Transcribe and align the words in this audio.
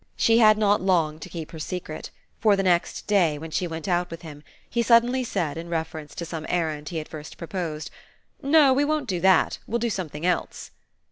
She 0.15 0.39
had 0.39 0.57
not 0.57 0.81
long 0.81 1.19
to 1.19 1.29
keep 1.29 1.51
her 1.51 1.59
secret, 1.59 2.09
for 2.39 2.55
the 2.55 2.63
next 2.63 3.05
day, 3.05 3.37
when 3.37 3.51
she 3.51 3.67
went 3.67 3.87
out 3.87 4.09
with 4.09 4.23
him, 4.23 4.41
he 4.67 4.81
suddenly 4.81 5.23
said 5.23 5.57
in 5.57 5.69
reference 5.69 6.15
to 6.15 6.25
some 6.25 6.47
errand 6.49 6.89
he 6.89 6.97
had 6.97 7.07
first 7.07 7.37
proposed: 7.37 7.91
"No, 8.41 8.73
we 8.73 8.83
won't 8.83 9.07
do 9.07 9.19
that 9.19 9.59
we'll 9.67 9.77
do 9.77 9.91
something 9.91 10.25
else." 10.25 10.71